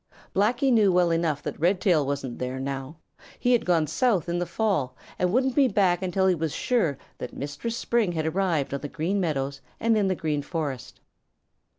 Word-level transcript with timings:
Blacky 0.35 0.73
knew 0.73 0.91
well 0.91 1.11
enough 1.11 1.43
that 1.43 1.59
Redtail 1.59 2.07
wasn't 2.07 2.39
there 2.39 2.59
now; 2.59 2.97
he 3.37 3.51
had 3.51 3.67
gone 3.67 3.85
south 3.85 4.27
in 4.27 4.39
the 4.39 4.47
fell 4.47 4.95
and 5.19 5.31
wouldn't 5.31 5.53
be 5.53 5.67
back 5.67 6.01
until 6.01 6.25
he 6.25 6.33
was 6.33 6.53
sure 6.55 6.97
that 7.19 7.37
Mistress 7.37 7.77
Spring 7.77 8.13
had 8.13 8.25
arrived 8.25 8.73
on 8.73 8.79
the 8.79 8.87
Green 8.87 9.19
Meadows 9.21 9.61
and 9.79 9.95
in 9.95 10.07
the 10.07 10.15
Green 10.15 10.41
Forest. 10.41 11.01